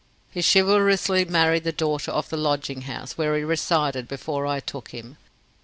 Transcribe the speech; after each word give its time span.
He 0.31 0.41
chivalrously 0.41 1.25
married 1.25 1.63
the 1.63 1.71
daughter 1.71 2.09
of 2.11 2.27
the 2.29 2.35
lodging 2.35 2.81
house 2.89 3.19
where 3.19 3.37
he 3.37 3.43
resided 3.43 4.07
before 4.07 4.47
I 4.47 4.59
took 4.59 4.89
him. 4.89 5.17